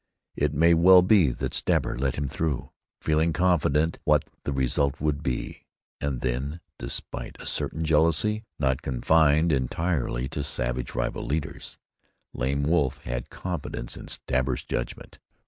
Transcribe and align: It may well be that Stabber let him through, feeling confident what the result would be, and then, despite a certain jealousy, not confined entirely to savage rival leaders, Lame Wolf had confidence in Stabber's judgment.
It 0.35 0.51
may 0.51 0.73
well 0.73 1.03
be 1.03 1.27
that 1.29 1.53
Stabber 1.53 1.95
let 1.95 2.15
him 2.15 2.27
through, 2.27 2.71
feeling 2.99 3.33
confident 3.33 3.99
what 4.03 4.25
the 4.45 4.51
result 4.51 4.99
would 4.99 5.21
be, 5.21 5.67
and 5.99 6.21
then, 6.21 6.59
despite 6.79 7.39
a 7.39 7.45
certain 7.45 7.83
jealousy, 7.85 8.43
not 8.57 8.81
confined 8.81 9.51
entirely 9.51 10.27
to 10.29 10.43
savage 10.43 10.95
rival 10.95 11.23
leaders, 11.23 11.77
Lame 12.33 12.63
Wolf 12.63 13.03
had 13.03 13.29
confidence 13.29 13.95
in 13.95 14.07
Stabber's 14.07 14.63
judgment. 14.65 15.19